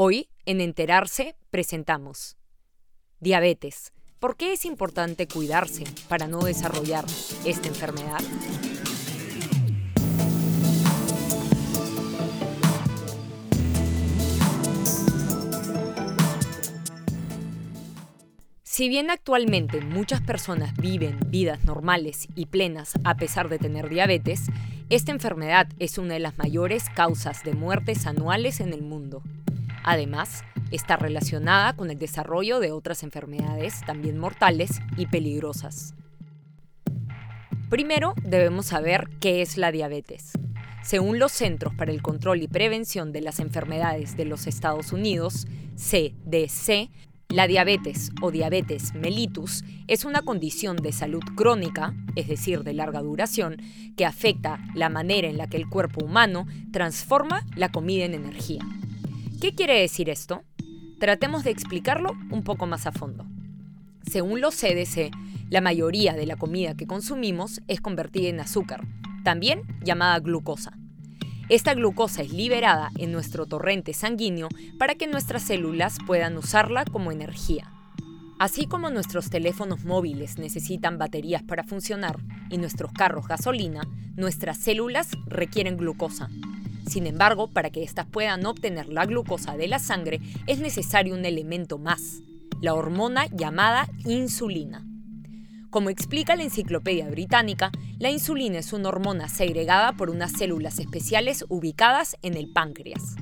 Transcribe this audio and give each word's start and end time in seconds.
Hoy, 0.00 0.28
en 0.46 0.60
Enterarse, 0.60 1.34
presentamos 1.50 2.36
Diabetes. 3.18 3.92
¿Por 4.20 4.36
qué 4.36 4.52
es 4.52 4.64
importante 4.64 5.26
cuidarse 5.26 5.82
para 6.08 6.28
no 6.28 6.38
desarrollar 6.38 7.04
esta 7.44 7.66
enfermedad? 7.66 8.20
Si 18.62 18.88
bien 18.88 19.10
actualmente 19.10 19.80
muchas 19.80 20.20
personas 20.20 20.76
viven 20.76 21.18
vidas 21.26 21.64
normales 21.64 22.28
y 22.36 22.46
plenas 22.46 22.92
a 23.02 23.16
pesar 23.16 23.48
de 23.48 23.58
tener 23.58 23.88
diabetes, 23.88 24.42
esta 24.90 25.10
enfermedad 25.10 25.66
es 25.80 25.98
una 25.98 26.14
de 26.14 26.20
las 26.20 26.38
mayores 26.38 26.84
causas 26.94 27.42
de 27.42 27.54
muertes 27.54 28.06
anuales 28.06 28.60
en 28.60 28.72
el 28.72 28.82
mundo. 28.82 29.24
Además, 29.84 30.44
está 30.70 30.96
relacionada 30.96 31.74
con 31.74 31.90
el 31.90 31.98
desarrollo 31.98 32.60
de 32.60 32.72
otras 32.72 33.02
enfermedades 33.02 33.80
también 33.86 34.18
mortales 34.18 34.80
y 34.96 35.06
peligrosas. 35.06 35.94
Primero, 37.70 38.14
debemos 38.22 38.66
saber 38.66 39.08
qué 39.20 39.42
es 39.42 39.56
la 39.56 39.70
diabetes. 39.72 40.32
Según 40.82 41.18
los 41.18 41.32
Centros 41.32 41.74
para 41.74 41.92
el 41.92 42.00
Control 42.00 42.42
y 42.42 42.48
Prevención 42.48 43.12
de 43.12 43.20
las 43.20 43.40
Enfermedades 43.40 44.16
de 44.16 44.24
los 44.24 44.46
Estados 44.46 44.92
Unidos, 44.92 45.46
CDC, 45.76 46.90
la 47.28 47.46
diabetes 47.46 48.10
o 48.22 48.30
diabetes 48.30 48.94
mellitus 48.94 49.62
es 49.86 50.06
una 50.06 50.22
condición 50.22 50.78
de 50.78 50.92
salud 50.92 51.22
crónica, 51.36 51.94
es 52.16 52.26
decir, 52.26 52.64
de 52.64 52.72
larga 52.72 53.02
duración, 53.02 53.58
que 53.98 54.06
afecta 54.06 54.60
la 54.74 54.88
manera 54.88 55.28
en 55.28 55.36
la 55.36 55.46
que 55.46 55.58
el 55.58 55.68
cuerpo 55.68 56.02
humano 56.02 56.46
transforma 56.72 57.44
la 57.54 57.68
comida 57.68 58.06
en 58.06 58.14
energía. 58.14 58.62
¿Qué 59.40 59.54
quiere 59.54 59.80
decir 59.80 60.10
esto? 60.10 60.42
Tratemos 60.98 61.44
de 61.44 61.50
explicarlo 61.50 62.10
un 62.32 62.42
poco 62.42 62.66
más 62.66 62.88
a 62.88 62.92
fondo. 62.92 63.24
Según 64.10 64.40
los 64.40 64.56
CDC, 64.56 65.12
la 65.48 65.60
mayoría 65.60 66.14
de 66.14 66.26
la 66.26 66.34
comida 66.34 66.74
que 66.74 66.88
consumimos 66.88 67.60
es 67.68 67.80
convertida 67.80 68.30
en 68.30 68.40
azúcar, 68.40 68.84
también 69.22 69.62
llamada 69.80 70.18
glucosa. 70.18 70.72
Esta 71.48 71.74
glucosa 71.74 72.22
es 72.22 72.32
liberada 72.32 72.90
en 72.98 73.12
nuestro 73.12 73.46
torrente 73.46 73.92
sanguíneo 73.92 74.48
para 74.76 74.96
que 74.96 75.06
nuestras 75.06 75.44
células 75.44 75.98
puedan 76.04 76.36
usarla 76.36 76.84
como 76.84 77.12
energía. 77.12 77.70
Así 78.40 78.66
como 78.66 78.90
nuestros 78.90 79.30
teléfonos 79.30 79.84
móviles 79.84 80.38
necesitan 80.38 80.98
baterías 80.98 81.44
para 81.44 81.62
funcionar 81.62 82.18
y 82.50 82.58
nuestros 82.58 82.92
carros 82.92 83.28
gasolina, 83.28 83.82
nuestras 84.16 84.58
células 84.58 85.10
requieren 85.26 85.76
glucosa, 85.76 86.28
sin 86.88 87.06
embargo, 87.06 87.48
para 87.48 87.70
que 87.70 87.82
éstas 87.82 88.06
puedan 88.06 88.44
obtener 88.46 88.88
la 88.88 89.06
glucosa 89.06 89.56
de 89.56 89.68
la 89.68 89.78
sangre 89.78 90.20
es 90.46 90.58
necesario 90.58 91.14
un 91.14 91.24
elemento 91.24 91.78
más, 91.78 92.22
la 92.60 92.74
hormona 92.74 93.26
llamada 93.26 93.88
insulina. 94.04 94.84
Como 95.70 95.90
explica 95.90 96.34
la 96.34 96.44
Enciclopedia 96.44 97.08
Británica, 97.10 97.70
la 97.98 98.10
insulina 98.10 98.58
es 98.58 98.72
una 98.72 98.88
hormona 98.88 99.28
segregada 99.28 99.92
por 99.92 100.08
unas 100.08 100.32
células 100.32 100.78
especiales 100.78 101.44
ubicadas 101.48 102.16
en 102.22 102.34
el 102.34 102.50
páncreas. 102.50 103.16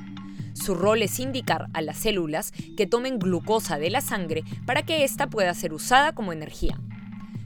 Su 0.55 0.75
rol 0.75 1.03
es 1.03 1.19
indicar 1.19 1.67
a 1.75 1.83
las 1.83 1.99
células 1.99 2.53
que 2.77 2.87
tomen 2.87 3.19
glucosa 3.19 3.79
de 3.79 3.91
la 3.91 4.01
sangre 4.01 4.45
para 4.65 4.83
que 4.83 5.05
ésta 5.05 5.29
pueda 5.29 5.53
ser 5.55 5.75
usada 5.75 6.15
como 6.15 6.33
energía. 6.33 6.79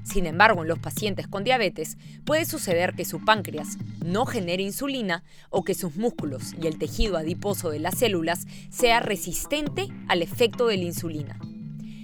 Sin 0.03 0.27
embargo, 0.27 0.63
en 0.63 0.69
los 0.69 0.79
pacientes 0.79 1.29
con 1.29 1.45
diabetes 1.45 1.99
puede 2.25 2.45
suceder 2.45 2.95
que 2.95 3.05
su 3.05 3.25
páncreas 3.25 3.79
no 4.05 4.27
genere 4.27 4.63
insulina 4.63 5.23
o 5.51 5.63
que 5.63 5.75
sus 5.75 5.97
músculos 5.97 6.55
y 6.61 6.67
el 6.67 6.79
tejido 6.79 7.17
adiposo 7.17 7.71
de 7.71 7.81
las 7.81 7.99
células 7.99 8.47
sea 8.71 9.01
resistente 9.01 9.89
al 10.09 10.23
efecto 10.23 10.67
de 10.67 10.79
la 10.79 10.85
insulina. 10.85 11.39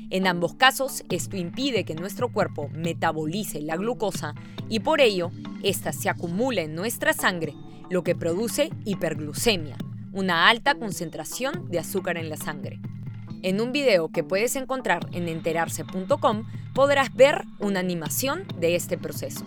En 0.08 0.27
ambos 0.28 0.55
casos, 0.55 1.05
esto 1.11 1.36
impide 1.36 1.84
que 1.84 1.97
nuestro 1.97 2.33
cuerpo 2.33 2.69
metabolice 2.69 3.61
la 3.61 3.77
glucosa 3.77 4.34
y 4.69 4.81
por 4.81 5.00
ello, 5.00 5.32
ésta 5.65 5.93
se 5.93 6.09
acumula 6.09 6.62
en 6.62 6.76
nuestra 6.76 7.12
sangre, 7.12 7.54
lo 7.91 8.04
que 8.04 8.15
produce 8.15 8.70
hiperglucemia, 8.84 9.76
una 10.12 10.49
alta 10.49 10.76
concentración 10.76 11.69
de 11.70 11.81
azúcar 11.81 12.19
en 12.19 12.28
la 12.28 12.37
sangre. 12.37 12.81
En 13.42 13.60
un 13.60 13.72
video 13.72 14.08
que 14.08 14.24
puedes 14.24 14.56
encontrar 14.56 15.08
en 15.12 15.28
enterarse.com 15.28 16.44
podrás 16.74 17.14
ver 17.14 17.44
una 17.58 17.80
animación 17.80 18.44
de 18.58 18.74
este 18.74 18.98
proceso. 18.98 19.44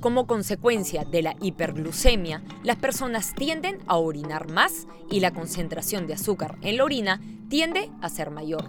Como 0.00 0.26
consecuencia 0.26 1.04
de 1.04 1.22
la 1.22 1.36
hiperglucemia, 1.40 2.42
las 2.64 2.76
personas 2.76 3.34
tienden 3.34 3.78
a 3.86 3.96
orinar 3.96 4.50
más 4.50 4.86
y 5.10 5.20
la 5.20 5.32
concentración 5.32 6.06
de 6.06 6.14
azúcar 6.14 6.56
en 6.62 6.76
la 6.76 6.84
orina 6.84 7.20
tiende 7.48 7.90
a 8.00 8.08
ser 8.08 8.30
mayor. 8.30 8.68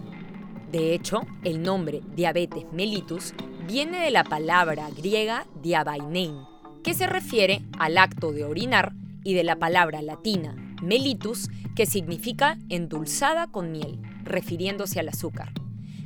De 0.70 0.94
hecho, 0.94 1.22
el 1.42 1.62
nombre 1.62 2.02
diabetes 2.14 2.64
mellitus 2.72 3.34
viene 3.66 3.98
de 3.98 4.10
la 4.10 4.24
palabra 4.24 4.90
griega 4.96 5.46
diabainein, 5.62 6.40
que 6.82 6.94
se 6.94 7.06
refiere 7.06 7.62
al 7.78 7.98
acto 7.98 8.32
de 8.32 8.44
orinar, 8.44 8.92
y 9.24 9.32
de 9.32 9.42
la 9.42 9.56
palabra 9.56 10.02
latina 10.02 10.54
mellitus, 10.82 11.48
que 11.74 11.86
significa 11.86 12.58
endulzada 12.68 13.46
con 13.46 13.72
miel 13.72 13.98
refiriéndose 14.24 15.00
al 15.00 15.08
azúcar. 15.08 15.52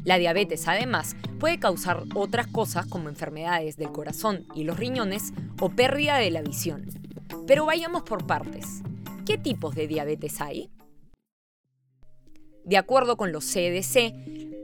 La 0.05 0.19
diabetes 0.19 0.69
además 0.69 1.17
puede 1.39 1.59
causar 1.59 2.05
otras 2.15 2.47
cosas 2.47 2.87
como 2.87 3.09
enfermedades 3.09 3.77
del 3.77 3.93
corazón 3.93 4.47
y 4.55 4.65
los 4.65 4.79
riñones 4.79 5.33
o 5.61 5.71
pérdida 5.71 6.17
de 6.17 6.31
la 6.31 6.43
visión. 6.43 6.87
Pero 7.47 7.67
vayamos 7.67 8.03
por 8.03 8.27
partes. 8.27 8.83
¿Qué 9.27 9.37
tipos 9.37 9.75
de 9.75 9.87
diabetes 9.87 10.41
hay? 10.41 10.71
De 12.65 12.77
acuerdo 12.77 13.17
con 13.17 13.33
los 13.33 13.45
CDC, 13.45 14.15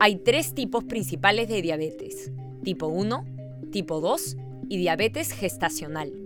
hay 0.00 0.16
tres 0.16 0.54
tipos 0.54 0.84
principales 0.84 1.48
de 1.48 1.62
diabetes, 1.62 2.32
tipo 2.62 2.86
1, 2.86 3.24
tipo 3.70 4.00
2 4.00 4.36
y 4.68 4.76
diabetes 4.78 5.32
gestacional. 5.32 6.23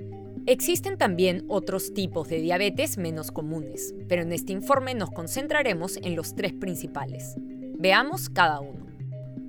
Existen 0.48 0.97
también 0.97 1.44
otros 1.48 1.92
tipos 1.92 2.26
de 2.31 2.41
diabetes 2.41 2.97
menos 2.97 3.31
comunes, 3.31 3.94
pero 4.09 4.22
en 4.22 4.32
este 4.32 4.54
informe 4.54 4.94
nos 4.94 5.10
concentraremos 5.10 5.98
en 5.98 6.16
los 6.16 6.34
tres 6.34 6.54
principales. 6.54 7.34
Veamos 7.78 8.31
cada 8.31 8.59
uno. 8.60 8.86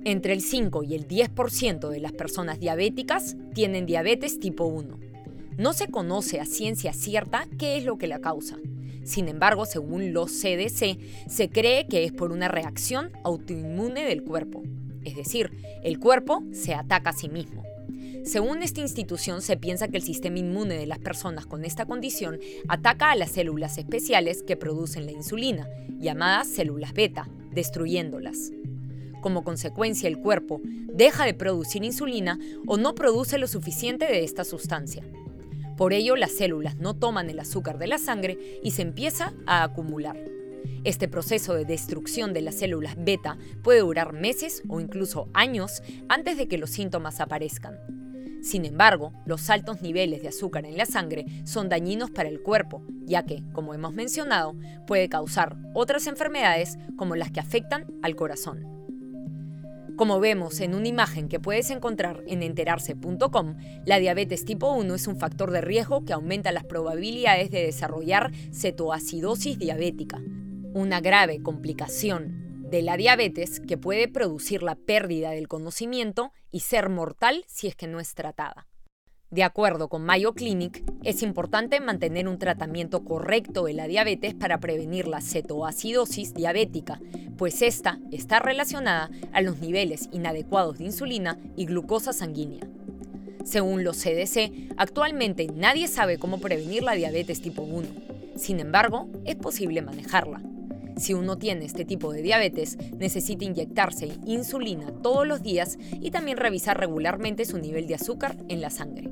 Entre 0.04 0.34
el 0.34 0.42
5 0.42 0.82
y 0.82 0.94
el 0.94 1.08
10% 1.08 1.88
de 1.88 2.00
las 2.00 2.12
personas 2.12 2.60
diabéticas 2.60 3.38
tienen 3.54 3.86
diabetes 3.86 4.40
tipo 4.40 4.66
1. 4.66 4.98
No 5.56 5.72
se 5.72 5.88
conoce 5.88 6.38
a 6.38 6.44
ciencia 6.44 6.92
cierta 6.92 7.46
qué 7.58 7.78
es 7.78 7.86
lo 7.86 7.96
que 7.96 8.06
la 8.06 8.20
causa. 8.20 8.58
Sin 9.02 9.30
embargo, 9.30 9.64
según 9.64 10.12
los 10.12 10.30
CDC, 10.30 10.98
se 11.26 11.48
cree 11.48 11.86
que 11.86 12.04
es 12.04 12.12
por 12.12 12.30
una 12.30 12.48
reacción 12.48 13.10
autoinmune 13.24 14.04
del 14.04 14.22
cuerpo. 14.22 14.62
Es 15.02 15.16
decir, 15.16 15.50
el 15.82 15.98
cuerpo 15.98 16.42
se 16.52 16.74
ataca 16.74 17.08
a 17.08 17.14
sí 17.14 17.30
mismo. 17.30 17.69
Según 18.24 18.62
esta 18.62 18.80
institución, 18.80 19.40
se 19.40 19.56
piensa 19.56 19.88
que 19.88 19.96
el 19.96 20.02
sistema 20.02 20.38
inmune 20.38 20.76
de 20.76 20.86
las 20.86 20.98
personas 20.98 21.46
con 21.46 21.64
esta 21.64 21.86
condición 21.86 22.38
ataca 22.68 23.10
a 23.10 23.16
las 23.16 23.32
células 23.32 23.78
especiales 23.78 24.42
que 24.42 24.56
producen 24.56 25.06
la 25.06 25.12
insulina, 25.12 25.68
llamadas 25.98 26.48
células 26.48 26.92
beta, 26.92 27.28
destruyéndolas. 27.52 28.52
Como 29.20 29.42
consecuencia, 29.42 30.08
el 30.08 30.18
cuerpo 30.18 30.60
deja 30.92 31.24
de 31.24 31.34
producir 31.34 31.82
insulina 31.82 32.38
o 32.66 32.76
no 32.76 32.94
produce 32.94 33.38
lo 33.38 33.46
suficiente 33.46 34.06
de 34.06 34.22
esta 34.22 34.44
sustancia. 34.44 35.02
Por 35.76 35.94
ello, 35.94 36.14
las 36.14 36.32
células 36.32 36.76
no 36.76 36.94
toman 36.94 37.30
el 37.30 37.40
azúcar 37.40 37.78
de 37.78 37.86
la 37.86 37.98
sangre 37.98 38.38
y 38.62 38.72
se 38.72 38.82
empieza 38.82 39.32
a 39.46 39.62
acumular. 39.62 40.18
Este 40.84 41.08
proceso 41.08 41.54
de 41.54 41.64
destrucción 41.64 42.34
de 42.34 42.42
las 42.42 42.56
células 42.56 42.96
beta 42.98 43.38
puede 43.62 43.80
durar 43.80 44.12
meses 44.12 44.62
o 44.68 44.80
incluso 44.80 45.28
años 45.32 45.82
antes 46.08 46.36
de 46.36 46.48
que 46.48 46.58
los 46.58 46.70
síntomas 46.70 47.20
aparezcan. 47.20 47.78
Sin 48.42 48.64
embargo, 48.64 49.12
los 49.26 49.50
altos 49.50 49.82
niveles 49.82 50.22
de 50.22 50.28
azúcar 50.28 50.64
en 50.64 50.76
la 50.76 50.86
sangre 50.86 51.26
son 51.44 51.68
dañinos 51.68 52.10
para 52.10 52.28
el 52.28 52.40
cuerpo, 52.40 52.82
ya 53.04 53.24
que, 53.24 53.42
como 53.52 53.74
hemos 53.74 53.92
mencionado, 53.92 54.54
puede 54.86 55.08
causar 55.08 55.56
otras 55.74 56.06
enfermedades 56.06 56.78
como 56.96 57.16
las 57.16 57.30
que 57.30 57.40
afectan 57.40 57.86
al 58.02 58.16
corazón. 58.16 58.66
Como 59.96 60.18
vemos 60.18 60.60
en 60.60 60.74
una 60.74 60.88
imagen 60.88 61.28
que 61.28 61.40
puedes 61.40 61.68
encontrar 61.68 62.22
en 62.26 62.42
enterarse.com, 62.42 63.56
la 63.84 63.98
diabetes 63.98 64.46
tipo 64.46 64.72
1 64.72 64.94
es 64.94 65.06
un 65.06 65.16
factor 65.16 65.50
de 65.50 65.60
riesgo 65.60 66.06
que 66.06 66.14
aumenta 66.14 66.52
las 66.52 66.64
probabilidades 66.64 67.50
de 67.50 67.64
desarrollar 67.64 68.32
cetoacidosis 68.50 69.58
diabética, 69.58 70.22
una 70.72 71.02
grave 71.02 71.42
complicación 71.42 72.49
de 72.70 72.82
la 72.82 72.96
diabetes 72.96 73.60
que 73.60 73.76
puede 73.76 74.06
producir 74.06 74.62
la 74.62 74.76
pérdida 74.76 75.30
del 75.30 75.48
conocimiento 75.48 76.32
y 76.52 76.60
ser 76.60 76.88
mortal 76.88 77.44
si 77.48 77.66
es 77.66 77.74
que 77.74 77.88
no 77.88 77.98
es 77.98 78.14
tratada. 78.14 78.68
De 79.30 79.44
acuerdo 79.44 79.88
con 79.88 80.04
Mayo 80.04 80.34
Clinic, 80.34 80.82
es 81.04 81.22
importante 81.22 81.80
mantener 81.80 82.26
un 82.26 82.38
tratamiento 82.38 83.04
correcto 83.04 83.64
de 83.64 83.74
la 83.74 83.86
diabetes 83.86 84.34
para 84.34 84.58
prevenir 84.58 85.06
la 85.06 85.20
cetoacidosis 85.20 86.34
diabética, 86.34 87.00
pues 87.36 87.62
esta 87.62 88.00
está 88.10 88.40
relacionada 88.40 89.10
a 89.32 89.40
los 89.40 89.60
niveles 89.60 90.08
inadecuados 90.12 90.78
de 90.78 90.84
insulina 90.84 91.38
y 91.56 91.66
glucosa 91.66 92.12
sanguínea. 92.12 92.66
Según 93.44 93.84
los 93.84 93.98
CDC, 93.98 94.74
actualmente 94.76 95.48
nadie 95.54 95.86
sabe 95.88 96.18
cómo 96.18 96.40
prevenir 96.40 96.82
la 96.82 96.94
diabetes 96.94 97.40
tipo 97.40 97.62
1. 97.62 97.88
Sin 98.36 98.58
embargo, 98.58 99.08
es 99.24 99.36
posible 99.36 99.80
manejarla. 99.80 100.42
Si 100.96 101.14
uno 101.14 101.38
tiene 101.38 101.64
este 101.64 101.84
tipo 101.84 102.12
de 102.12 102.22
diabetes, 102.22 102.76
necesita 102.98 103.44
inyectarse 103.44 104.08
insulina 104.26 104.92
todos 105.02 105.26
los 105.26 105.42
días 105.42 105.78
y 106.00 106.10
también 106.10 106.36
revisar 106.36 106.78
regularmente 106.78 107.44
su 107.44 107.58
nivel 107.58 107.86
de 107.86 107.94
azúcar 107.94 108.36
en 108.48 108.60
la 108.60 108.70
sangre. 108.70 109.10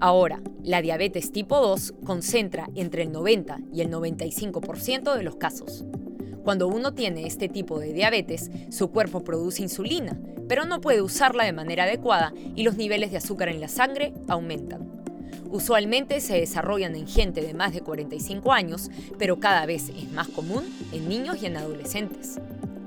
Ahora, 0.00 0.40
la 0.62 0.82
diabetes 0.82 1.32
tipo 1.32 1.58
2 1.58 1.94
concentra 2.04 2.68
entre 2.74 3.02
el 3.02 3.12
90 3.12 3.60
y 3.72 3.80
el 3.80 3.90
95% 3.90 5.14
de 5.14 5.22
los 5.22 5.36
casos. 5.36 5.84
Cuando 6.44 6.68
uno 6.68 6.94
tiene 6.94 7.26
este 7.26 7.48
tipo 7.48 7.80
de 7.80 7.92
diabetes, 7.92 8.50
su 8.70 8.90
cuerpo 8.90 9.24
produce 9.24 9.62
insulina, 9.62 10.18
pero 10.48 10.64
no 10.64 10.80
puede 10.80 11.02
usarla 11.02 11.44
de 11.44 11.52
manera 11.52 11.84
adecuada 11.84 12.32
y 12.54 12.62
los 12.62 12.76
niveles 12.76 13.10
de 13.10 13.16
azúcar 13.16 13.48
en 13.48 13.60
la 13.60 13.68
sangre 13.68 14.12
aumentan. 14.28 14.95
Usualmente 15.50 16.20
se 16.20 16.38
desarrollan 16.38 16.96
en 16.96 17.06
gente 17.06 17.40
de 17.40 17.54
más 17.54 17.72
de 17.72 17.80
45 17.80 18.52
años, 18.52 18.90
pero 19.18 19.38
cada 19.38 19.64
vez 19.66 19.88
es 19.90 20.10
más 20.12 20.28
común 20.28 20.64
en 20.92 21.08
niños 21.08 21.42
y 21.42 21.46
en 21.46 21.56
adolescentes. 21.56 22.40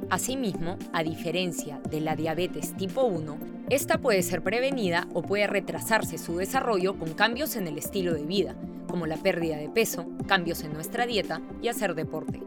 Asimismo, 0.10 0.78
a 0.92 1.04
diferencia 1.04 1.80
de 1.90 2.02
la 2.02 2.16
diabetes 2.16 2.76
tipo 2.76 3.04
1, 3.04 3.38
esta 3.70 4.00
puede 4.00 4.24
ser 4.24 4.42
prevenida 4.42 5.08
o 5.14 5.22
puede 5.22 5.48
retrasarse 5.48 6.18
su 6.18 6.38
desarrollo 6.38 6.98
con 6.98 7.14
cambios 7.14 7.56
en 7.56 7.68
el 7.68 7.78
estilo 7.78 8.14
de 8.14 8.24
vida, 8.24 8.56
como 8.88 9.06
la 9.06 9.18
pérdida 9.18 9.58
de 9.58 9.70
peso, 9.70 10.08
cambios 10.28 10.64
en 10.64 10.74
nuestra 10.74 11.06
dieta 11.06 11.42
y 11.62 11.68
hacer 11.68 11.94
deporte. 11.94 12.42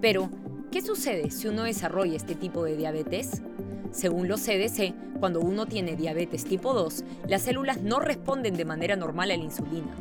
Pero, 0.00 0.30
¿qué 0.72 0.80
sucede 0.80 1.30
si 1.30 1.48
uno 1.48 1.64
desarrolla 1.64 2.16
este 2.16 2.34
tipo 2.34 2.64
de 2.64 2.76
diabetes? 2.76 3.42
Según 3.96 4.28
los 4.28 4.42
CDC, 4.42 4.92
cuando 5.20 5.40
uno 5.40 5.64
tiene 5.64 5.96
diabetes 5.96 6.44
tipo 6.44 6.74
2, 6.74 7.02
las 7.28 7.40
células 7.40 7.80
no 7.80 7.98
responden 7.98 8.54
de 8.54 8.66
manera 8.66 8.94
normal 8.94 9.30
a 9.30 9.36
la 9.38 9.42
insulina. 9.42 9.96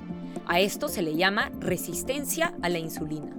A 0.46 0.60
esto 0.60 0.90
se 0.90 1.02
le 1.02 1.16
llama 1.16 1.50
resistencia 1.62 2.54
a 2.62 2.68
la 2.68 2.78
insulina. 2.78 3.32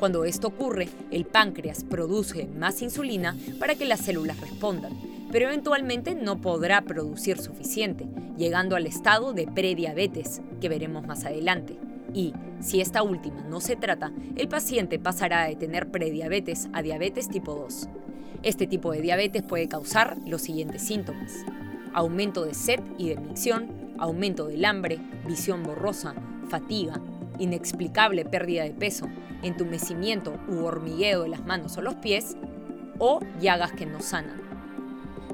Cuando 0.00 0.24
esto 0.24 0.48
ocurre, 0.48 0.88
el 1.12 1.24
páncreas 1.24 1.84
produce 1.84 2.48
más 2.48 2.82
insulina 2.82 3.36
para 3.60 3.76
que 3.76 3.84
las 3.84 4.00
células 4.00 4.40
respondan, 4.40 4.92
pero 5.30 5.46
eventualmente 5.46 6.16
no 6.16 6.40
podrá 6.40 6.82
producir 6.82 7.38
suficiente, 7.38 8.08
llegando 8.36 8.74
al 8.74 8.88
estado 8.88 9.32
de 9.32 9.46
prediabetes, 9.46 10.42
que 10.60 10.68
veremos 10.68 11.06
más 11.06 11.24
adelante. 11.24 11.76
Y, 12.12 12.32
si 12.58 12.80
esta 12.80 13.04
última 13.04 13.42
no 13.42 13.60
se 13.60 13.76
trata, 13.76 14.10
el 14.34 14.48
paciente 14.48 14.98
pasará 14.98 15.46
de 15.46 15.54
tener 15.54 15.92
prediabetes 15.92 16.68
a 16.72 16.82
diabetes 16.82 17.28
tipo 17.28 17.54
2. 17.54 17.88
Este 18.42 18.66
tipo 18.66 18.90
de 18.90 19.00
diabetes 19.00 19.44
puede 19.44 19.68
causar 19.68 20.16
los 20.26 20.42
siguientes 20.42 20.82
síntomas. 20.82 21.32
Aumento 21.94 22.44
de 22.44 22.54
sed 22.54 22.80
y 22.98 23.10
de 23.10 23.18
aumento 23.98 24.48
del 24.48 24.64
hambre, 24.64 24.98
visión 25.28 25.62
borrosa, 25.62 26.14
fatiga, 26.48 27.00
inexplicable 27.38 28.24
pérdida 28.24 28.64
de 28.64 28.72
peso, 28.72 29.06
entumecimiento 29.42 30.34
u 30.48 30.64
hormigueo 30.64 31.22
de 31.22 31.28
las 31.28 31.44
manos 31.44 31.76
o 31.76 31.82
los 31.82 31.94
pies, 31.96 32.36
o 32.98 33.20
llagas 33.40 33.72
que 33.72 33.86
no 33.86 34.00
sanan. 34.00 34.42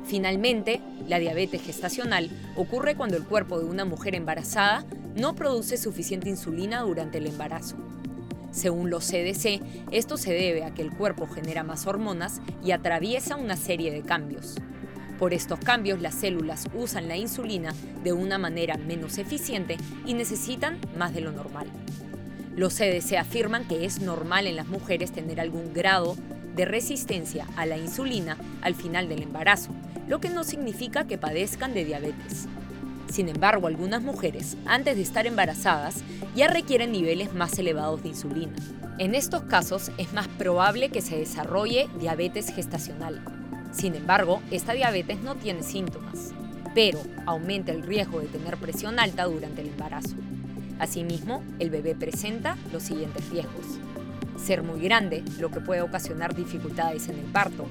Finalmente, 0.05 0.83
la 1.07 1.19
diabetes 1.19 1.63
gestacional 1.63 2.29
ocurre 2.57 2.95
cuando 2.95 3.17
el 3.17 3.25
cuerpo 3.25 3.59
de 3.59 3.65
una 3.65 3.87
mujer 3.87 4.15
embarazada 4.15 4.85
no 5.17 5.35
produce 5.35 5.79
suficiente 5.79 6.29
insulina 6.29 6.83
durante 6.83 7.19
el 7.19 7.27
embarazo. 7.27 7.77
Según 8.51 8.91
los 8.91 9.07
CDC, 9.07 9.61
esto 9.91 10.17
se 10.17 10.33
debe 10.33 10.65
a 10.65 10.73
que 10.73 10.83
el 10.83 10.91
cuerpo 10.91 11.27
genera 11.27 11.63
más 11.63 11.87
hormonas 11.87 12.41
y 12.65 12.73
atraviesa 12.73 13.37
una 13.37 13.57
serie 13.57 13.91
de 13.93 14.03
cambios. 14.03 14.57
Por 15.19 15.35
estos 15.35 15.59
cambios, 15.59 16.01
las 16.01 16.15
células 16.15 16.69
usan 16.75 17.09
la 17.09 17.17
insulina 17.17 17.75
de 18.05 18.13
una 18.13 18.39
manera 18.39 18.77
menos 18.77 19.19
eficiente 19.19 19.77
y 20.07 20.15
necesitan 20.15 20.79
más 20.97 21.13
de 21.13 21.21
lo 21.21 21.33
normal. 21.33 21.67
Los 22.55 22.75
CDC 22.75 23.17
afirman 23.19 23.67
que 23.67 23.85
es 23.85 24.01
normal 24.01 24.47
en 24.47 24.57
las 24.57 24.69
mujeres 24.69 25.13
tener 25.13 25.41
algún 25.41 25.73
grado 25.73 26.17
de 26.55 26.65
resistencia 26.65 27.47
a 27.57 27.67
la 27.67 27.79
insulina 27.79 28.37
al 28.63 28.75
final 28.75 29.09
del 29.09 29.23
embarazo, 29.23 29.71
lo 30.09 30.21
que 30.21 30.29
no 30.29 30.43
significa 30.43 31.07
que 31.07 31.19
padezcan 31.19 31.75
de 31.75 31.85
diabetes. 31.85 32.49
Sin 33.11 33.29
embargo, 33.29 33.67
algunas 33.67 34.03
mujeres, 34.03 34.57
antes 34.67 34.97
de 34.97 35.03
estar 35.03 35.27
embarazadas, 35.27 36.03
ya 36.35 36.49
requieren 36.49 36.93
niveles 36.93 37.35
más 37.35 37.59
elevados 37.59 38.03
de 38.03 38.11
insulina. 38.11 38.53
En 38.99 39.15
estos 39.15 39.43
casos 39.45 39.91
es 39.97 40.13
más 40.13 40.29
probable 40.29 40.91
que 40.91 41.01
se 41.01 41.19
desarrolle 41.19 41.89
diabetes 41.99 42.53
gestacional. 42.53 43.23
Sin 43.73 43.95
embargo, 43.95 44.41
esta 44.51 44.73
diabetes 44.73 45.21
no 45.21 45.37
tiene 45.37 45.63
síntomas, 45.63 46.33
pero 46.75 47.01
aumenta 47.27 47.73
el 47.73 47.83
riesgo 47.83 48.21
de 48.21 48.27
tener 48.27 48.57
presión 48.57 48.99
alta 48.99 49.25
durante 49.25 49.63
el 49.63 49.69
embarazo. 49.69 50.17
Asimismo, 50.79 51.43
el 51.59 51.71
bebé 51.71 51.95
presenta 51.95 52.57
los 52.73 52.83
siguientes 52.83 53.29
riesgos. 53.31 53.79
Ser 54.37 54.63
muy 54.63 54.81
grande, 54.81 55.25
lo 55.39 55.51
que 55.51 55.61
puede 55.61 55.83
ocasionar 55.83 56.35
dificultades 56.35 57.09
en 57.09 57.19
el 57.19 57.25
parto, 57.25 57.67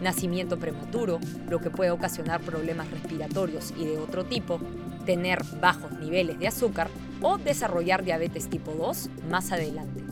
nacimiento 0.00 0.58
prematuro, 0.58 1.18
lo 1.48 1.60
que 1.60 1.70
puede 1.70 1.90
ocasionar 1.90 2.40
problemas 2.40 2.90
respiratorios 2.90 3.72
y 3.76 3.84
de 3.84 3.98
otro 3.98 4.24
tipo, 4.24 4.60
tener 5.04 5.42
bajos 5.60 5.92
niveles 5.92 6.38
de 6.38 6.48
azúcar 6.48 6.88
o 7.22 7.38
desarrollar 7.38 8.04
diabetes 8.04 8.48
tipo 8.48 8.72
2 8.72 9.10
más 9.30 9.52
adelante. 9.52 10.02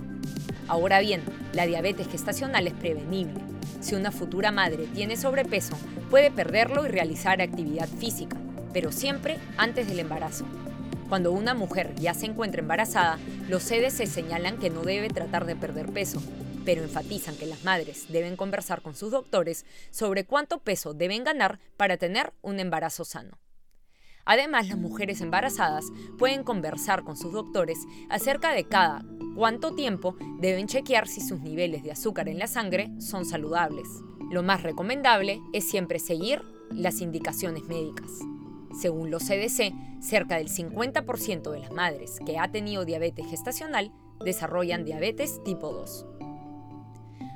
Ahora 0.68 1.00
bien, 1.00 1.22
la 1.52 1.66
diabetes 1.66 2.08
gestacional 2.08 2.66
es 2.66 2.74
prevenible. 2.74 3.40
Si 3.80 3.94
una 3.94 4.10
futura 4.10 4.50
madre 4.50 4.86
tiene 4.94 5.16
sobrepeso, 5.16 5.76
puede 6.10 6.30
perderlo 6.30 6.86
y 6.86 6.88
realizar 6.88 7.42
actividad 7.42 7.88
física, 7.88 8.36
pero 8.72 8.90
siempre 8.92 9.38
antes 9.58 9.86
del 9.86 9.98
embarazo. 9.98 10.46
Cuando 11.08 11.32
una 11.32 11.52
mujer 11.52 11.94
ya 11.96 12.14
se 12.14 12.26
encuentra 12.26 12.62
embarazada, 12.62 13.18
los 13.48 13.62
CDC 13.62 14.06
señalan 14.06 14.58
que 14.58 14.70
no 14.70 14.82
debe 14.82 15.08
tratar 15.08 15.44
de 15.44 15.54
perder 15.54 15.92
peso, 15.92 16.22
pero 16.64 16.82
enfatizan 16.82 17.36
que 17.36 17.46
las 17.46 17.64
madres 17.64 18.06
deben 18.08 18.36
conversar 18.36 18.82
con 18.82 18.94
sus 18.94 19.10
doctores 19.10 19.64
sobre 19.90 20.24
cuánto 20.24 20.58
peso 20.58 20.94
deben 20.94 21.24
ganar 21.24 21.58
para 21.76 21.96
tener 21.96 22.32
un 22.42 22.60
embarazo 22.60 23.04
sano. 23.04 23.38
Además, 24.24 24.68
las 24.68 24.78
mujeres 24.78 25.20
embarazadas 25.20 25.84
pueden 26.18 26.44
conversar 26.44 27.04
con 27.04 27.16
sus 27.16 27.32
doctores 27.32 27.78
acerca 28.08 28.52
de 28.52 28.64
cada 28.64 29.04
cuánto 29.34 29.74
tiempo 29.74 30.16
deben 30.40 30.66
chequear 30.66 31.08
si 31.08 31.20
sus 31.20 31.40
niveles 31.40 31.82
de 31.82 31.92
azúcar 31.92 32.28
en 32.28 32.38
la 32.38 32.46
sangre 32.46 32.90
son 33.00 33.26
saludables. 33.26 33.86
Lo 34.30 34.42
más 34.42 34.62
recomendable 34.62 35.40
es 35.52 35.68
siempre 35.68 35.98
seguir 35.98 36.42
las 36.70 37.00
indicaciones 37.00 37.64
médicas. 37.64 38.10
Según 38.80 39.10
los 39.10 39.24
CDC, 39.24 39.72
cerca 40.00 40.36
del 40.36 40.48
50% 40.48 41.50
de 41.50 41.60
las 41.60 41.70
madres 41.70 42.18
que 42.26 42.38
ha 42.38 42.50
tenido 42.50 42.84
diabetes 42.84 43.26
gestacional 43.26 43.92
desarrollan 44.24 44.84
diabetes 44.84 45.42
tipo 45.44 45.72
2. 45.72 46.06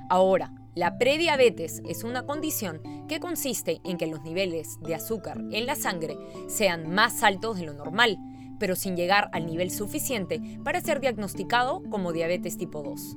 Ahora, 0.08 0.52
la 0.74 0.96
prediabetes 0.96 1.82
es 1.86 2.02
una 2.02 2.24
condición 2.24 2.80
que 3.08 3.20
consiste 3.20 3.80
en 3.84 3.98
que 3.98 4.06
los 4.06 4.22
niveles 4.22 4.78
de 4.80 4.94
azúcar 4.94 5.38
en 5.50 5.66
la 5.66 5.74
sangre 5.74 6.16
sean 6.48 6.88
más 6.88 7.22
altos 7.22 7.58
de 7.58 7.66
lo 7.66 7.74
normal, 7.74 8.16
pero 8.58 8.74
sin 8.74 8.96
llegar 8.96 9.28
al 9.32 9.44
nivel 9.44 9.70
suficiente 9.70 10.40
para 10.64 10.80
ser 10.80 11.00
diagnosticado 11.00 11.82
como 11.90 12.12
diabetes 12.12 12.56
tipo 12.56 12.82
2. 12.82 13.16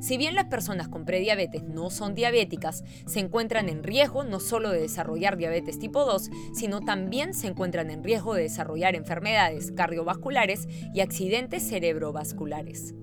Si 0.00 0.16
bien 0.16 0.34
las 0.34 0.46
personas 0.46 0.88
con 0.88 1.04
prediabetes 1.04 1.62
no 1.64 1.90
son 1.90 2.14
diabéticas, 2.14 2.84
se 3.06 3.20
encuentran 3.20 3.68
en 3.68 3.82
riesgo 3.82 4.24
no 4.24 4.40
solo 4.40 4.70
de 4.70 4.80
desarrollar 4.80 5.36
diabetes 5.36 5.78
tipo 5.78 6.04
2, 6.04 6.30
sino 6.54 6.80
también 6.80 7.34
se 7.34 7.48
encuentran 7.48 7.90
en 7.90 8.02
riesgo 8.02 8.34
de 8.34 8.44
desarrollar 8.44 8.94
enfermedades 8.94 9.72
cardiovasculares 9.72 10.68
y 10.94 11.00
accidentes 11.00 11.68
cerebrovasculares. 11.68 12.94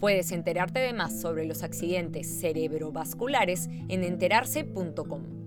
Puedes 0.00 0.30
enterarte 0.32 0.78
de 0.78 0.92
más 0.92 1.20
sobre 1.20 1.44
los 1.44 1.62
accidentes 1.62 2.40
cerebrovasculares 2.40 3.68
en 3.88 4.04
enterarse.com. 4.04 5.38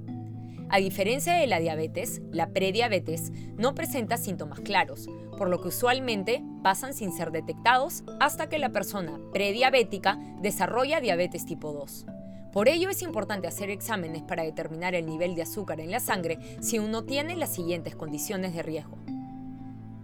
A 0.70 0.78
diferencia 0.78 1.34
de 1.34 1.48
la 1.48 1.60
diabetes, 1.60 2.22
la 2.32 2.50
prediabetes 2.52 3.32
no 3.58 3.76
presenta 3.76 4.18
síntomas 4.18 4.62
claros, 4.62 5.10
por 5.38 5.50
lo 5.50 5.62
que 5.62 5.70
usualmente 5.70 6.44
pasan 6.64 6.94
sin 6.94 7.12
ser 7.12 7.32
detectados 7.32 8.04
hasta 8.20 8.48
que 8.48 8.58
la 8.58 8.70
persona 8.70 9.20
prediabética 9.34 10.18
desarrolla 10.42 11.02
diabetes 11.02 11.46
tipo 11.46 11.74
2. 11.74 12.06
Por 12.54 12.68
ello 12.68 12.90
es 12.90 13.02
importante 13.02 13.48
hacer 13.48 13.70
exámenes 13.70 14.24
para 14.24 14.44
determinar 14.44 14.96
el 14.96 15.06
nivel 15.06 15.36
de 15.36 15.44
azúcar 15.44 15.80
en 15.80 15.92
la 15.92 16.02
sangre 16.02 16.40
si 16.60 16.80
uno 16.80 17.04
tiene 17.04 17.36
las 17.36 17.54
siguientes 17.54 17.96
condiciones 17.96 18.54
de 18.54 18.64
riesgo. 18.64 18.98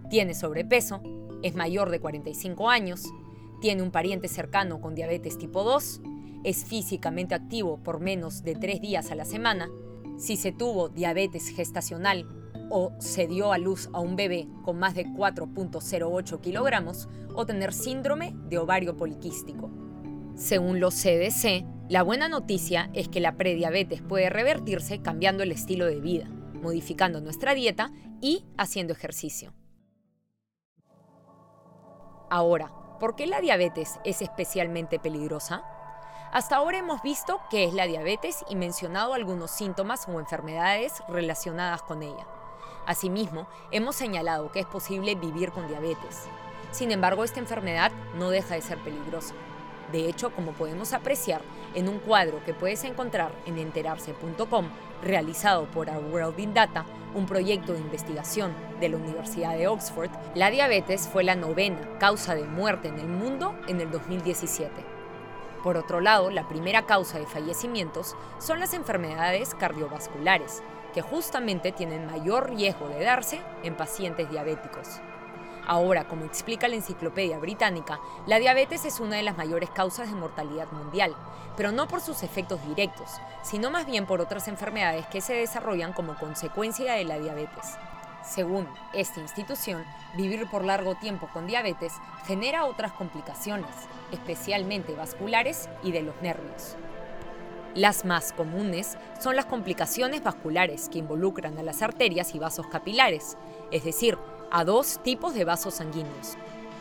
Tiene 0.08 0.34
sobrepeso, 0.34 1.02
es 1.42 1.54
mayor 1.54 1.90
de 1.90 2.00
45 2.00 2.68
años, 2.70 3.04
tiene 3.60 3.82
un 3.82 3.90
pariente 3.90 4.28
cercano 4.28 4.80
con 4.80 4.94
diabetes 4.94 5.38
tipo 5.38 5.64
2, 5.64 6.00
es 6.44 6.64
físicamente 6.64 7.34
activo 7.34 7.78
por 7.78 8.00
menos 8.00 8.42
de 8.42 8.54
3 8.54 8.80
días 8.80 9.10
a 9.10 9.14
la 9.14 9.24
semana, 9.24 9.68
si 10.16 10.36
se 10.36 10.52
tuvo 10.52 10.88
diabetes 10.88 11.48
gestacional 11.50 12.26
o 12.70 12.92
se 12.98 13.26
dio 13.26 13.52
a 13.52 13.58
luz 13.58 13.88
a 13.92 14.00
un 14.00 14.16
bebé 14.16 14.46
con 14.64 14.78
más 14.78 14.94
de 14.94 15.06
4.08 15.06 16.40
kilogramos 16.40 17.08
o 17.34 17.46
tener 17.46 17.72
síndrome 17.72 18.34
de 18.48 18.58
ovario 18.58 18.96
poliquístico. 18.96 19.70
Según 20.34 20.80
los 20.80 20.94
CDC, 20.94 21.64
la 21.88 22.02
buena 22.02 22.28
noticia 22.28 22.90
es 22.92 23.08
que 23.08 23.20
la 23.20 23.36
prediabetes 23.36 24.02
puede 24.02 24.28
revertirse 24.28 25.00
cambiando 25.00 25.42
el 25.42 25.52
estilo 25.52 25.86
de 25.86 26.00
vida, 26.00 26.28
modificando 26.62 27.20
nuestra 27.20 27.54
dieta 27.54 27.92
y 28.20 28.44
haciendo 28.56 28.92
ejercicio. 28.92 29.54
Ahora, 32.30 32.72
¿Por 32.98 33.14
qué 33.14 33.28
la 33.28 33.40
diabetes 33.40 34.00
es 34.02 34.22
especialmente 34.22 34.98
peligrosa? 34.98 35.62
Hasta 36.32 36.56
ahora 36.56 36.78
hemos 36.78 37.00
visto 37.00 37.40
qué 37.48 37.64
es 37.64 37.72
la 37.72 37.86
diabetes 37.86 38.44
y 38.48 38.56
mencionado 38.56 39.14
algunos 39.14 39.52
síntomas 39.52 40.08
o 40.08 40.18
enfermedades 40.18 41.02
relacionadas 41.08 41.82
con 41.82 42.02
ella. 42.02 42.26
Asimismo, 42.86 43.46
hemos 43.70 43.94
señalado 43.94 44.50
que 44.50 44.60
es 44.60 44.66
posible 44.66 45.14
vivir 45.14 45.52
con 45.52 45.68
diabetes. 45.68 46.24
Sin 46.72 46.90
embargo, 46.90 47.22
esta 47.22 47.38
enfermedad 47.38 47.92
no 48.16 48.30
deja 48.30 48.56
de 48.56 48.62
ser 48.62 48.78
peligrosa. 48.82 49.34
De 49.92 50.08
hecho, 50.08 50.30
como 50.30 50.52
podemos 50.52 50.92
apreciar 50.92 51.40
en 51.74 51.88
un 51.88 51.98
cuadro 51.98 52.42
que 52.44 52.54
puedes 52.54 52.84
encontrar 52.84 53.32
en 53.46 53.58
enterarse.com, 53.58 54.68
realizado 55.02 55.64
por 55.66 55.88
Our 55.88 56.04
World 56.12 56.38
in 56.38 56.54
Data, 56.54 56.84
un 57.14 57.26
proyecto 57.26 57.72
de 57.72 57.80
investigación 57.80 58.52
de 58.80 58.90
la 58.90 58.96
Universidad 58.98 59.56
de 59.56 59.68
Oxford, 59.68 60.10
la 60.34 60.50
diabetes 60.50 61.08
fue 61.08 61.24
la 61.24 61.36
novena 61.36 61.78
causa 61.98 62.34
de 62.34 62.44
muerte 62.44 62.88
en 62.88 62.98
el 62.98 63.08
mundo 63.08 63.54
en 63.66 63.80
el 63.80 63.90
2017. 63.90 64.72
Por 65.62 65.76
otro 65.76 66.00
lado, 66.00 66.30
la 66.30 66.46
primera 66.48 66.86
causa 66.86 67.18
de 67.18 67.26
fallecimientos 67.26 68.16
son 68.38 68.60
las 68.60 68.74
enfermedades 68.74 69.54
cardiovasculares, 69.54 70.62
que 70.94 71.02
justamente 71.02 71.72
tienen 71.72 72.06
mayor 72.06 72.50
riesgo 72.50 72.88
de 72.88 73.04
darse 73.04 73.40
en 73.62 73.76
pacientes 73.76 74.30
diabéticos. 74.30 75.00
Ahora, 75.68 76.08
como 76.08 76.24
explica 76.24 76.66
la 76.66 76.76
Enciclopedia 76.76 77.38
Británica, 77.38 78.00
la 78.26 78.38
diabetes 78.38 78.86
es 78.86 79.00
una 79.00 79.16
de 79.16 79.22
las 79.22 79.36
mayores 79.36 79.68
causas 79.68 80.08
de 80.08 80.16
mortalidad 80.16 80.72
mundial, 80.72 81.14
pero 81.58 81.72
no 81.72 81.86
por 81.86 82.00
sus 82.00 82.22
efectos 82.22 82.66
directos, 82.66 83.10
sino 83.42 83.70
más 83.70 83.84
bien 83.84 84.06
por 84.06 84.22
otras 84.22 84.48
enfermedades 84.48 85.06
que 85.08 85.20
se 85.20 85.34
desarrollan 85.34 85.92
como 85.92 86.16
consecuencia 86.16 86.94
de 86.94 87.04
la 87.04 87.18
diabetes. 87.18 87.76
Según 88.24 88.66
esta 88.94 89.20
institución, 89.20 89.84
vivir 90.16 90.48
por 90.50 90.64
largo 90.64 90.94
tiempo 90.94 91.28
con 91.34 91.46
diabetes 91.46 91.92
genera 92.24 92.64
otras 92.64 92.92
complicaciones, 92.92 93.68
especialmente 94.10 94.94
vasculares 94.94 95.68
y 95.82 95.92
de 95.92 96.00
los 96.00 96.14
nervios. 96.22 96.76
Las 97.74 98.06
más 98.06 98.32
comunes 98.32 98.96
son 99.20 99.36
las 99.36 99.44
complicaciones 99.44 100.22
vasculares 100.22 100.88
que 100.88 100.98
involucran 100.98 101.58
a 101.58 101.62
las 101.62 101.82
arterias 101.82 102.34
y 102.34 102.38
vasos 102.38 102.66
capilares, 102.68 103.36
es 103.70 103.84
decir, 103.84 104.16
a 104.50 104.64
dos 104.64 105.00
tipos 105.02 105.34
de 105.34 105.44
vasos 105.44 105.74
sanguíneos. 105.74 106.36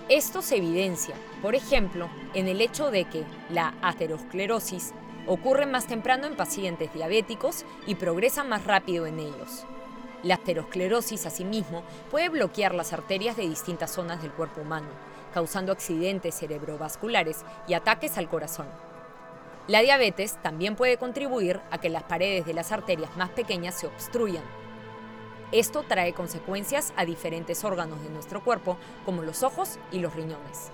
Esto 0.09 0.41
se 0.41 0.57
evidencia, 0.57 1.15
por 1.41 1.55
ejemplo, 1.55 2.09
en 2.33 2.47
el 2.47 2.61
hecho 2.61 2.91
de 2.91 3.05
que 3.05 3.25
la 3.49 3.73
aterosclerosis 3.81 4.93
ocurre 5.27 5.65
más 5.65 5.87
temprano 5.87 6.27
en 6.27 6.37
pacientes 6.37 6.93
diabéticos 6.93 7.65
y 7.85 7.95
progresa 7.95 8.43
más 8.43 8.65
rápido 8.65 9.05
en 9.05 9.19
ellos. 9.19 9.65
La 10.23 10.35
aterosclerosis, 10.35 11.25
asimismo, 11.25 11.83
puede 12.09 12.29
bloquear 12.29 12.73
las 12.73 12.93
arterias 12.93 13.35
de 13.35 13.47
distintas 13.47 13.91
zonas 13.91 14.21
del 14.21 14.31
cuerpo 14.31 14.61
humano, 14.61 14.87
causando 15.33 15.71
accidentes 15.71 16.35
cerebrovasculares 16.35 17.43
y 17.67 17.73
ataques 17.73 18.17
al 18.17 18.29
corazón. 18.29 18.67
La 19.67 19.81
diabetes 19.81 20.41
también 20.41 20.77
puede 20.77 20.97
contribuir 20.97 21.59
a 21.69 21.77
que 21.77 21.89
las 21.89 22.03
paredes 22.03 22.45
de 22.45 22.53
las 22.53 22.71
arterias 22.71 23.15
más 23.17 23.29
pequeñas 23.31 23.75
se 23.75 23.87
obstruyan, 23.87 24.43
esto 25.51 25.83
trae 25.83 26.13
consecuencias 26.13 26.93
a 26.97 27.05
diferentes 27.05 27.63
órganos 27.63 28.03
de 28.03 28.09
nuestro 28.09 28.43
cuerpo, 28.43 28.77
como 29.05 29.23
los 29.23 29.43
ojos 29.43 29.79
y 29.91 29.99
los 29.99 30.13
riñones. 30.13 30.71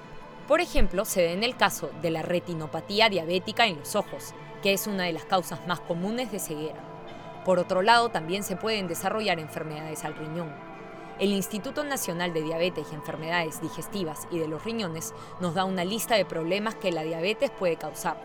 Por 0.47 0.61
ejemplo, 0.61 1.05
se 1.05 1.21
ve 1.21 1.33
en 1.33 1.43
el 1.43 1.55
caso 1.55 1.91
de 2.01 2.09
la 2.09 2.21
retinopatía 2.21 3.07
diabética 3.09 3.67
en 3.67 3.79
los 3.79 3.95
ojos, 3.95 4.33
que 4.61 4.73
es 4.73 4.87
una 4.87 5.03
de 5.03 5.13
las 5.13 5.25
causas 5.25 5.65
más 5.67 5.79
comunes 5.79 6.31
de 6.31 6.39
ceguera. 6.39 6.81
Por 7.45 7.59
otro 7.59 7.81
lado, 7.81 8.09
también 8.09 8.43
se 8.43 8.55
pueden 8.55 8.87
desarrollar 8.87 9.39
enfermedades 9.39 10.03
al 10.05 10.15
riñón. 10.15 10.51
El 11.19 11.31
Instituto 11.31 11.83
Nacional 11.83 12.33
de 12.33 12.41
Diabetes 12.41 12.87
y 12.91 12.95
Enfermedades 12.95 13.61
Digestivas 13.61 14.27
y 14.31 14.39
de 14.39 14.47
los 14.47 14.63
Riñones 14.65 15.13
nos 15.39 15.53
da 15.53 15.63
una 15.63 15.85
lista 15.85 16.15
de 16.15 16.25
problemas 16.25 16.73
que 16.75 16.91
la 16.91 17.03
diabetes 17.03 17.51
puede 17.51 17.75
causar. 17.75 18.17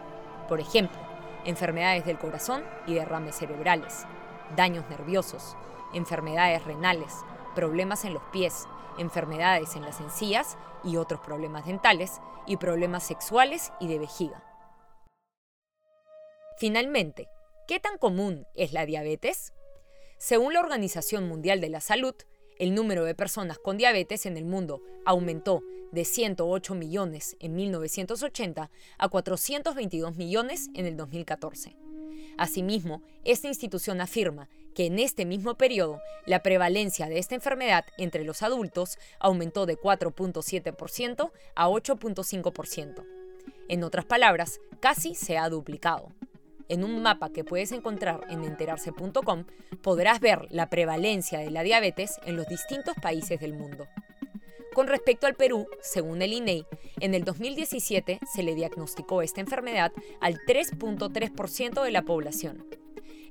Por 0.48 0.58
ejemplo, 0.58 0.98
enfermedades 1.44 2.06
del 2.06 2.18
corazón 2.18 2.64
y 2.86 2.94
derrames 2.94 3.36
cerebrales, 3.36 4.06
daños 4.56 4.88
nerviosos, 4.88 5.56
enfermedades 5.94 6.64
renales, 6.64 7.12
problemas 7.54 8.04
en 8.04 8.14
los 8.14 8.22
pies, 8.32 8.66
enfermedades 8.98 9.76
en 9.76 9.82
las 9.82 10.00
encías 10.00 10.56
y 10.84 10.96
otros 10.96 11.20
problemas 11.20 11.66
dentales 11.66 12.20
y 12.46 12.56
problemas 12.56 13.04
sexuales 13.04 13.72
y 13.80 13.88
de 13.88 13.98
vejiga. 13.98 14.42
Finalmente, 16.58 17.28
¿qué 17.66 17.78
tan 17.78 17.98
común 17.98 18.46
es 18.54 18.72
la 18.72 18.84
diabetes? 18.84 19.52
Según 20.18 20.54
la 20.54 20.60
Organización 20.60 21.28
Mundial 21.28 21.60
de 21.60 21.68
la 21.68 21.80
Salud, 21.80 22.14
el 22.58 22.74
número 22.74 23.04
de 23.04 23.14
personas 23.14 23.58
con 23.58 23.78
diabetes 23.78 24.26
en 24.26 24.36
el 24.36 24.44
mundo 24.44 24.82
aumentó 25.04 25.62
de 25.92 26.04
108 26.04 26.74
millones 26.74 27.36
en 27.38 27.54
1980 27.54 28.70
a 28.98 29.08
422 29.08 30.16
millones 30.16 30.68
en 30.74 30.86
el 30.86 30.96
2014. 30.96 31.87
Asimismo, 32.38 33.02
esta 33.24 33.48
institución 33.48 34.00
afirma 34.00 34.48
que 34.74 34.86
en 34.86 35.00
este 35.00 35.26
mismo 35.26 35.56
periodo 35.56 36.00
la 36.24 36.42
prevalencia 36.42 37.08
de 37.08 37.18
esta 37.18 37.34
enfermedad 37.34 37.84
entre 37.98 38.22
los 38.22 38.44
adultos 38.44 38.96
aumentó 39.18 39.66
de 39.66 39.76
4.7% 39.76 41.32
a 41.56 41.68
8.5%. 41.68 43.04
En 43.68 43.82
otras 43.82 44.04
palabras, 44.04 44.60
casi 44.78 45.16
se 45.16 45.36
ha 45.36 45.48
duplicado. 45.48 46.12
En 46.68 46.84
un 46.84 47.02
mapa 47.02 47.30
que 47.30 47.42
puedes 47.44 47.72
encontrar 47.72 48.20
en 48.30 48.44
enterarse.com 48.44 49.44
podrás 49.82 50.20
ver 50.20 50.46
la 50.50 50.70
prevalencia 50.70 51.40
de 51.40 51.50
la 51.50 51.64
diabetes 51.64 52.20
en 52.24 52.36
los 52.36 52.46
distintos 52.46 52.94
países 53.02 53.40
del 53.40 53.54
mundo. 53.54 53.88
Con 54.74 54.86
respecto 54.86 55.26
al 55.26 55.34
Perú, 55.34 55.66
según 55.80 56.22
el 56.22 56.32
INEI, 56.32 56.66
e 57.00 57.06
en 57.06 57.14
el 57.14 57.24
2017 57.24 58.20
se 58.32 58.42
le 58.42 58.54
diagnosticó 58.54 59.22
esta 59.22 59.40
enfermedad 59.40 59.92
al 60.20 60.38
3.3% 60.46 61.82
de 61.82 61.90
la 61.90 62.02
población. 62.02 62.64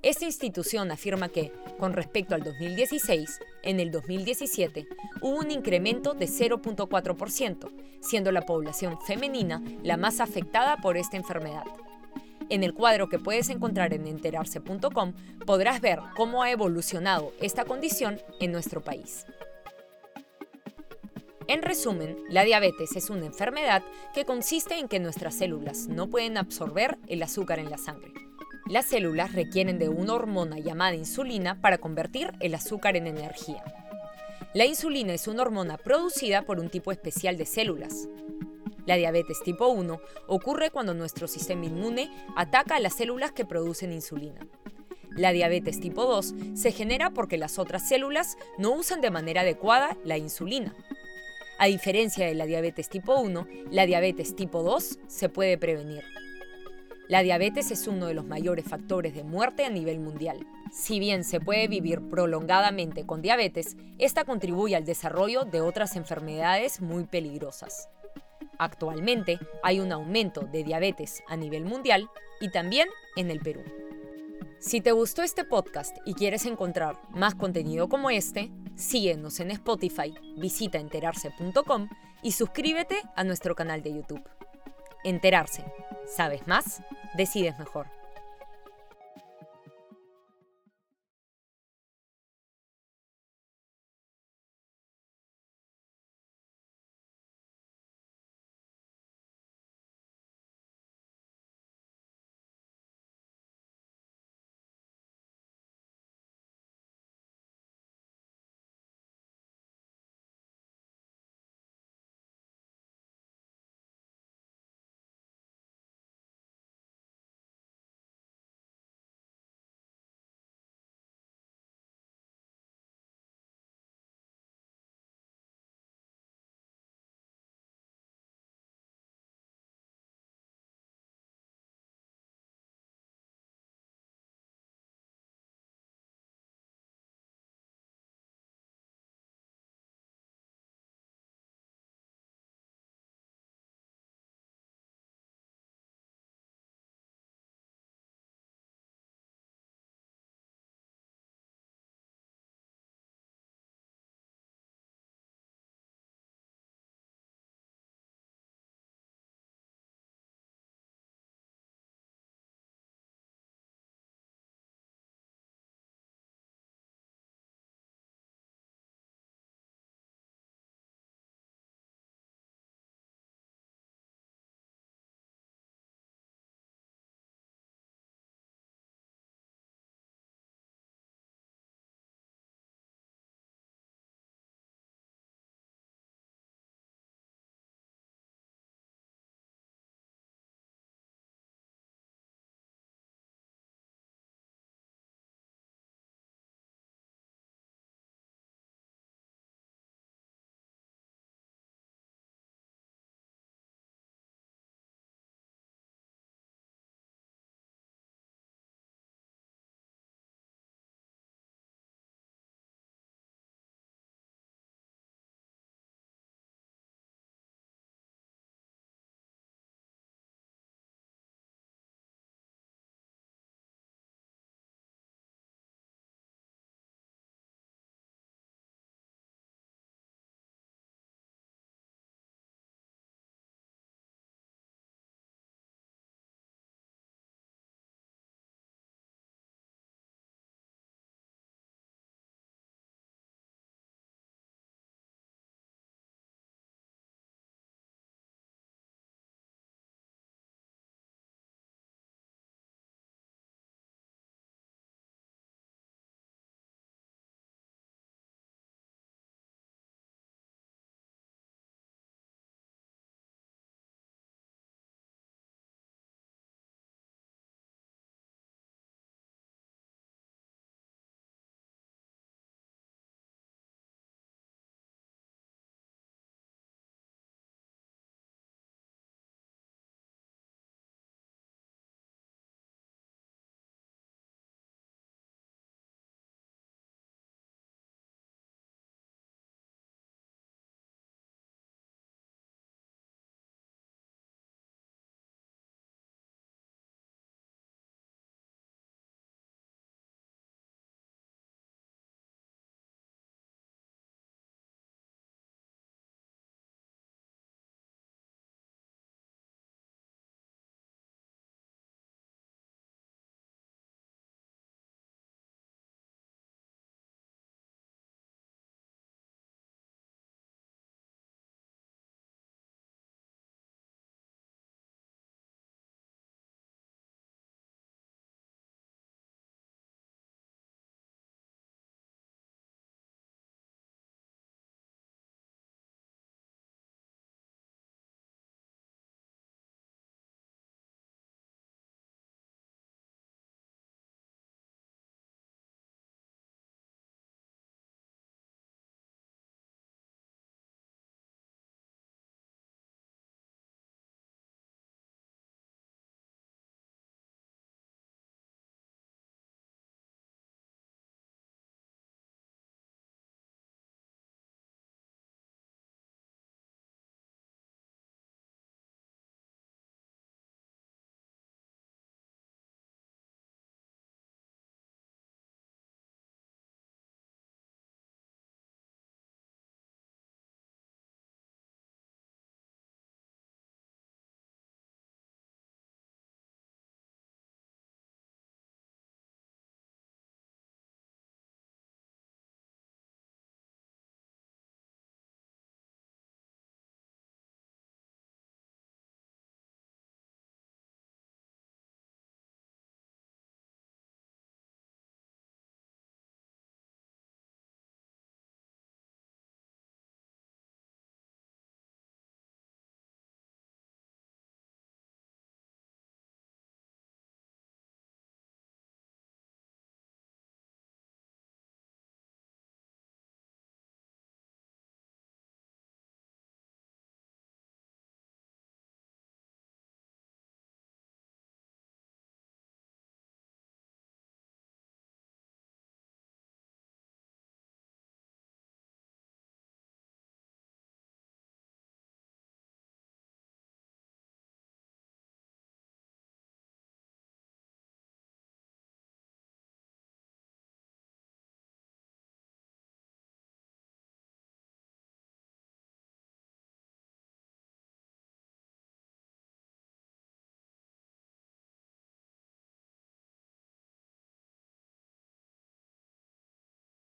Esta 0.03 0.25
institución 0.25 0.91
afirma 0.91 1.29
que, 1.29 1.51
con 1.79 1.93
respecto 1.93 2.35
al 2.35 2.43
2016, 2.43 3.39
en 3.63 3.79
el 3.79 3.91
2017 3.91 4.87
hubo 5.21 5.37
un 5.37 5.51
incremento 5.51 6.13
de 6.13 6.27
0.4%, 6.27 7.71
siendo 8.01 8.31
la 8.31 8.41
población 8.41 8.99
femenina 9.05 9.63
la 9.83 9.97
más 9.97 10.19
afectada 10.19 10.77
por 10.77 10.97
esta 10.97 11.17
enfermedad. 11.17 11.65
En 12.49 12.63
el 12.63 12.73
cuadro 12.73 13.09
que 13.09 13.19
puedes 13.19 13.49
encontrar 13.49 13.93
en 13.93 14.07
enterarse.com 14.07 15.13
podrás 15.45 15.81
ver 15.81 15.99
cómo 16.15 16.43
ha 16.43 16.51
evolucionado 16.51 17.33
esta 17.41 17.65
condición 17.65 18.21
en 18.39 18.51
nuestro 18.51 18.81
país. 18.81 19.25
En 21.49 21.61
resumen, 21.61 22.17
la 22.29 22.43
diabetes 22.43 22.97
es 22.97 23.09
una 23.09 23.25
enfermedad 23.25 23.81
que 24.13 24.25
consiste 24.25 24.77
en 24.79 24.89
que 24.89 24.99
nuestras 24.99 25.35
células 25.35 25.87
no 25.87 26.09
pueden 26.09 26.37
absorber 26.37 26.97
el 27.07 27.23
azúcar 27.23 27.59
en 27.59 27.69
la 27.69 27.77
sangre. 27.77 28.11
Las 28.65 28.87
células 28.87 29.31
requieren 29.31 29.79
de 29.79 29.87
una 29.87 30.13
hormona 30.13 30.59
llamada 30.59 30.95
insulina 30.95 31.61
para 31.61 31.77
convertir 31.77 32.33
el 32.41 32.53
azúcar 32.53 32.97
en 32.97 33.07
energía. 33.07 33.63
La 34.53 34.65
insulina 34.65 35.13
es 35.13 35.29
una 35.29 35.43
hormona 35.43 35.77
producida 35.77 36.41
por 36.41 36.59
un 36.59 36.69
tipo 36.69 36.91
especial 36.91 37.37
de 37.37 37.45
células. 37.45 38.09
La 38.85 38.95
diabetes 38.95 39.41
tipo 39.41 39.69
1 39.69 40.01
ocurre 40.27 40.69
cuando 40.69 40.93
nuestro 40.93 41.29
sistema 41.29 41.65
inmune 41.65 42.11
ataca 42.35 42.75
a 42.75 42.79
las 42.81 42.97
células 42.97 43.31
que 43.31 43.45
producen 43.45 43.93
insulina. 43.93 44.45
La 45.11 45.31
diabetes 45.31 45.79
tipo 45.79 46.05
2 46.05 46.35
se 46.55 46.71
genera 46.73 47.11
porque 47.11 47.37
las 47.37 47.57
otras 47.57 47.87
células 47.87 48.37
no 48.57 48.71
usan 48.71 48.99
de 48.99 49.11
manera 49.11 49.41
adecuada 49.41 49.97
la 50.03 50.17
insulina. 50.17 50.75
A 51.59 51.65
diferencia 51.65 52.27
de 52.27 52.35
la 52.35 52.45
diabetes 52.45 52.87
tipo 52.87 53.19
1, 53.19 53.47
la 53.71 53.87
diabetes 53.87 54.35
tipo 54.35 54.61
2 54.61 54.99
se 55.07 55.29
puede 55.29 55.57
prevenir. 55.57 56.03
La 57.07 57.23
diabetes 57.23 57.71
es 57.71 57.87
uno 57.87 58.05
de 58.05 58.13
los 58.13 58.25
mayores 58.25 58.65
factores 58.65 59.15
de 59.15 59.23
muerte 59.23 59.65
a 59.65 59.69
nivel 59.69 59.99
mundial. 59.99 60.45
Si 60.71 60.99
bien 60.99 61.23
se 61.23 61.39
puede 61.39 61.67
vivir 61.67 62.01
prolongadamente 62.09 63.05
con 63.05 63.21
diabetes, 63.21 63.75
esta 63.97 64.23
contribuye 64.23 64.75
al 64.75 64.85
desarrollo 64.85 65.45
de 65.45 65.61
otras 65.61 65.95
enfermedades 65.95 66.79
muy 66.81 67.05
peligrosas. 67.05 67.89
Actualmente 68.59 69.39
hay 69.63 69.79
un 69.79 69.91
aumento 69.91 70.41
de 70.41 70.63
diabetes 70.63 71.23
a 71.27 71.37
nivel 71.37 71.65
mundial 71.65 72.07
y 72.39 72.51
también 72.51 72.87
en 73.15 73.31
el 73.31 73.39
Perú. 73.39 73.63
Si 74.59 74.81
te 74.81 74.91
gustó 74.91 75.23
este 75.23 75.43
podcast 75.43 75.97
y 76.05 76.13
quieres 76.13 76.45
encontrar 76.45 76.99
más 77.11 77.35
contenido 77.35 77.89
como 77.89 78.09
este, 78.09 78.51
síguenos 78.77 79.39
en 79.39 79.51
Spotify, 79.51 80.13
visita 80.37 80.77
enterarse.com 80.77 81.89
y 82.21 82.31
suscríbete 82.31 83.01
a 83.15 83.23
nuestro 83.23 83.55
canal 83.55 83.81
de 83.81 83.93
YouTube. 83.93 84.23
Enterarse. 85.03 85.65
¿Sabes 86.07 86.47
más? 86.47 86.81
Decides 87.15 87.57
mejor. 87.59 87.96